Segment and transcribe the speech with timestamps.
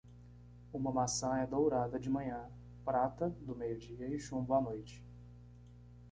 [0.73, 2.49] Uma maçã é dourada de manhã,
[2.83, 5.05] prata do meio dia e chumbo à noite.